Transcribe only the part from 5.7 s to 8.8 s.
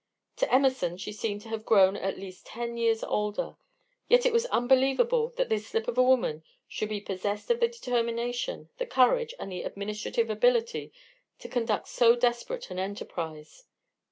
of a woman should be possessed of the determination,